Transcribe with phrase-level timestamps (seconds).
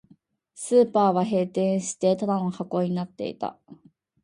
[0.55, 3.59] スーパーは閉店して、ただの箱になっていた